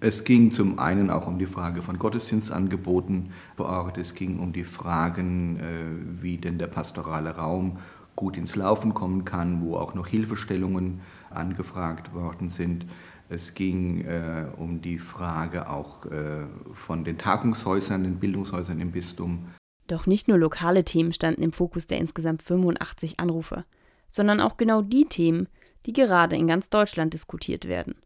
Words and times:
Es 0.00 0.22
ging 0.22 0.52
zum 0.52 0.78
einen 0.78 1.10
auch 1.10 1.26
um 1.26 1.40
die 1.40 1.46
Frage 1.46 1.82
von 1.82 1.98
Gottesdienstangeboten 1.98 3.32
vor 3.56 3.66
Ort. 3.66 3.98
Es 3.98 4.14
ging 4.14 4.38
um 4.38 4.52
die 4.52 4.62
Fragen, 4.62 5.58
äh, 5.58 6.22
wie 6.22 6.36
denn 6.36 6.56
der 6.56 6.68
pastorale 6.68 7.34
Raum 7.34 7.78
gut 8.14 8.36
ins 8.36 8.54
Laufen 8.54 8.94
kommen 8.94 9.24
kann, 9.24 9.60
wo 9.60 9.76
auch 9.76 9.94
noch 9.94 10.06
Hilfestellungen 10.06 11.00
angefragt 11.30 12.14
worden 12.14 12.48
sind. 12.48 12.86
Es 13.28 13.54
ging 13.54 14.02
äh, 14.02 14.46
um 14.56 14.82
die 14.82 15.00
Frage 15.00 15.68
auch 15.68 16.06
äh, 16.06 16.46
von 16.72 17.02
den 17.02 17.18
Tagungshäusern, 17.18 18.04
den 18.04 18.20
Bildungshäusern 18.20 18.80
im 18.80 18.92
Bistum. 18.92 19.46
Doch 19.88 20.06
nicht 20.06 20.28
nur 20.28 20.38
lokale 20.38 20.84
Themen 20.84 21.12
standen 21.12 21.42
im 21.42 21.52
Fokus 21.52 21.88
der 21.88 21.98
insgesamt 21.98 22.44
85 22.44 23.18
Anrufe, 23.18 23.64
sondern 24.10 24.40
auch 24.40 24.58
genau 24.58 24.80
die 24.80 25.06
Themen, 25.06 25.48
die 25.86 25.92
gerade 25.92 26.36
in 26.36 26.46
ganz 26.46 26.70
Deutschland 26.70 27.14
diskutiert 27.14 27.66
werden. 27.66 27.96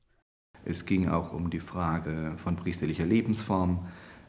Es 0.64 0.86
ging 0.86 1.08
auch 1.08 1.32
um 1.32 1.50
die 1.50 1.60
Frage 1.60 2.34
von 2.36 2.56
priesterlicher 2.56 3.06
Lebensform. 3.06 3.86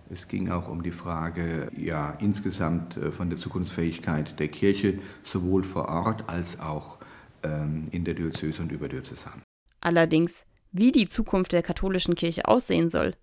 Es 0.09 0.27
ging 0.27 0.49
auch 0.49 0.67
um 0.67 0.83
die 0.83 0.91
Frage 0.91 1.69
ja, 1.75 2.11
insgesamt 2.19 2.97
äh, 2.97 3.11
von 3.11 3.29
der 3.29 3.37
Zukunftsfähigkeit 3.37 4.39
der 4.39 4.47
Kirche, 4.49 4.99
sowohl 5.23 5.63
vor 5.63 5.87
Ort 5.87 6.27
als 6.27 6.59
auch 6.59 6.99
ähm, 7.43 7.87
in 7.91 8.03
der 8.03 8.13
Diözese 8.13 8.61
und 8.61 8.71
überdiözesan. 8.71 9.41
Allerdings, 9.79 10.45
wie 10.71 10.91
die 10.91 11.07
Zukunft 11.07 11.51
der 11.51 11.63
katholischen 11.63 12.15
Kirche 12.15 12.47
aussehen 12.47 12.89
soll, 12.89 13.15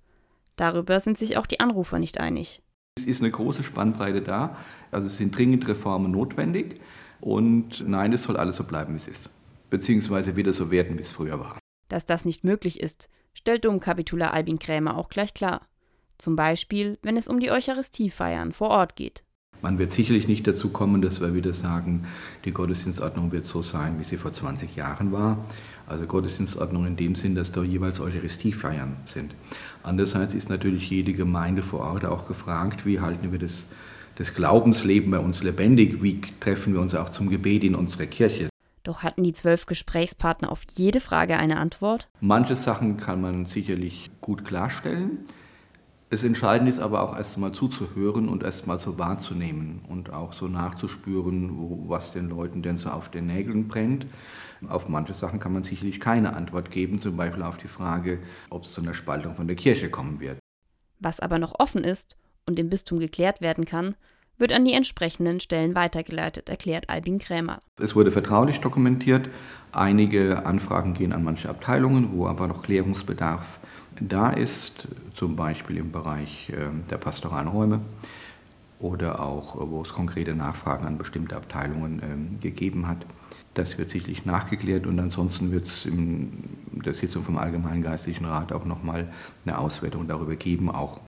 darüber 0.56 1.00
sind 1.00 1.18
sich 1.18 1.36
auch 1.36 1.46
die 1.46 1.60
Anrufer 1.60 1.98
nicht 1.98 2.18
einig. 2.18 2.62
Es 2.98 3.06
ist 3.06 3.22
eine 3.22 3.30
große 3.30 3.62
Spannbreite 3.62 4.20
da, 4.20 4.56
also 4.90 5.06
es 5.06 5.16
sind 5.16 5.36
dringend 5.36 5.66
Reformen 5.68 6.10
notwendig 6.10 6.80
und 7.20 7.86
nein, 7.86 8.12
es 8.12 8.24
soll 8.24 8.36
alles 8.36 8.56
so 8.56 8.64
bleiben, 8.64 8.92
wie 8.92 8.96
es 8.96 9.08
ist, 9.08 9.30
beziehungsweise 9.70 10.36
wieder 10.36 10.52
so 10.52 10.70
werden, 10.70 10.98
wie 10.98 11.02
es 11.02 11.12
früher 11.12 11.38
war. 11.38 11.59
Dass 11.90 12.06
das 12.06 12.24
nicht 12.24 12.44
möglich 12.44 12.80
ist, 12.80 13.10
stellt 13.34 13.64
Domkapitular 13.64 14.32
Albin 14.32 14.60
Krämer 14.60 14.96
auch 14.96 15.08
gleich 15.08 15.34
klar. 15.34 15.66
Zum 16.18 16.36
Beispiel, 16.36 16.98
wenn 17.02 17.16
es 17.16 17.26
um 17.26 17.40
die 17.40 17.50
Eucharistiefeiern 17.50 18.52
vor 18.52 18.68
Ort 18.68 18.94
geht. 18.94 19.24
Man 19.60 19.78
wird 19.78 19.90
sicherlich 19.90 20.28
nicht 20.28 20.46
dazu 20.46 20.70
kommen, 20.70 21.02
dass 21.02 21.20
wir 21.20 21.34
wieder 21.34 21.52
sagen, 21.52 22.06
die 22.44 22.52
Gottesdienstordnung 22.52 23.32
wird 23.32 23.44
so 23.44 23.60
sein, 23.60 23.98
wie 23.98 24.04
sie 24.04 24.16
vor 24.16 24.30
20 24.30 24.76
Jahren 24.76 25.10
war. 25.10 25.44
Also 25.86 26.06
Gottesdienstordnung 26.06 26.86
in 26.86 26.96
dem 26.96 27.16
Sinn, 27.16 27.34
dass 27.34 27.50
da 27.50 27.64
jeweils 27.64 28.00
Eucharistiefeiern 28.00 28.96
sind. 29.06 29.34
Andererseits 29.82 30.32
ist 30.32 30.48
natürlich 30.48 30.88
jede 30.88 31.12
Gemeinde 31.12 31.62
vor 31.62 31.80
Ort 31.80 32.04
auch 32.04 32.28
gefragt, 32.28 32.86
wie 32.86 33.00
halten 33.00 33.32
wir 33.32 33.40
das, 33.40 33.68
das 34.14 34.32
Glaubensleben 34.32 35.10
bei 35.10 35.18
uns 35.18 35.42
lebendig, 35.42 36.00
wie 36.02 36.20
treffen 36.38 36.72
wir 36.72 36.80
uns 36.80 36.94
auch 36.94 37.08
zum 37.08 37.28
Gebet 37.28 37.64
in 37.64 37.74
unserer 37.74 38.06
Kirche. 38.06 38.48
Doch 38.90 39.04
hatten 39.04 39.22
die 39.22 39.32
zwölf 39.32 39.66
Gesprächspartner 39.66 40.50
auf 40.50 40.64
jede 40.74 40.98
Frage 40.98 41.36
eine 41.36 41.58
Antwort? 41.58 42.08
Manche 42.20 42.56
Sachen 42.56 42.96
kann 42.96 43.20
man 43.20 43.46
sicherlich 43.46 44.10
gut 44.20 44.44
klarstellen. 44.44 45.26
Das 46.08 46.24
Entscheidende 46.24 46.70
ist 46.70 46.80
aber 46.80 47.02
auch 47.02 47.16
erst 47.16 47.38
mal 47.38 47.52
zuzuhören 47.52 48.28
und 48.28 48.42
erst 48.42 48.66
mal 48.66 48.80
so 48.80 48.98
wahrzunehmen 48.98 49.82
und 49.88 50.12
auch 50.12 50.32
so 50.32 50.48
nachzuspüren, 50.48 51.56
wo, 51.56 51.88
was 51.88 52.14
den 52.14 52.28
Leuten 52.30 52.62
denn 52.62 52.76
so 52.76 52.90
auf 52.90 53.12
den 53.12 53.28
Nägeln 53.28 53.68
brennt. 53.68 54.06
Auf 54.68 54.88
manche 54.88 55.14
Sachen 55.14 55.38
kann 55.38 55.52
man 55.52 55.62
sicherlich 55.62 56.00
keine 56.00 56.34
Antwort 56.34 56.72
geben, 56.72 56.98
zum 56.98 57.16
Beispiel 57.16 57.44
auf 57.44 57.58
die 57.58 57.68
Frage, 57.68 58.18
ob 58.48 58.64
es 58.64 58.72
zu 58.72 58.80
einer 58.80 58.94
Spaltung 58.94 59.36
von 59.36 59.46
der 59.46 59.54
Kirche 59.54 59.88
kommen 59.88 60.18
wird. 60.18 60.40
Was 60.98 61.20
aber 61.20 61.38
noch 61.38 61.60
offen 61.60 61.84
ist 61.84 62.16
und 62.44 62.58
im 62.58 62.68
Bistum 62.68 62.98
geklärt 62.98 63.40
werden 63.40 63.66
kann, 63.66 63.94
wird 64.40 64.52
an 64.52 64.64
die 64.64 64.72
entsprechenden 64.72 65.38
Stellen 65.38 65.74
weitergeleitet, 65.74 66.48
erklärt 66.48 66.88
Albin 66.88 67.18
Krämer. 67.18 67.60
Es 67.78 67.94
wurde 67.94 68.10
vertraulich 68.10 68.60
dokumentiert. 68.60 69.28
Einige 69.72 70.46
Anfragen 70.46 70.94
gehen 70.94 71.12
an 71.12 71.22
manche 71.22 71.48
Abteilungen, 71.48 72.10
wo 72.12 72.26
aber 72.26 72.48
noch 72.48 72.62
Klärungsbedarf 72.62 73.60
da 74.00 74.30
ist, 74.30 74.88
zum 75.14 75.36
Beispiel 75.36 75.76
im 75.76 75.92
Bereich 75.92 76.50
ähm, 76.56 76.84
der 76.90 76.96
pastoralen 76.96 77.48
Räume 77.48 77.80
oder 78.80 79.20
auch, 79.20 79.56
wo 79.70 79.82
es 79.82 79.90
konkrete 79.90 80.34
Nachfragen 80.34 80.86
an 80.86 80.98
bestimmte 80.98 81.36
Abteilungen 81.36 82.00
ähm, 82.02 82.40
gegeben 82.40 82.88
hat. 82.88 83.04
Das 83.54 83.76
wird 83.78 83.90
sicherlich 83.90 84.24
nachgeklärt 84.24 84.86
und 84.86 84.98
ansonsten 84.98 85.52
wird 85.52 85.64
es 85.64 85.84
in 85.84 86.30
der 86.72 86.94
Sitzung 86.94 87.22
vom 87.22 87.36
Allgemeinen 87.36 87.82
Geistlichen 87.82 88.24
Rat 88.24 88.52
auch 88.52 88.64
nochmal 88.64 89.12
eine 89.44 89.58
Auswertung 89.58 90.08
darüber 90.08 90.34
geben, 90.36 90.70
auch 90.70 90.98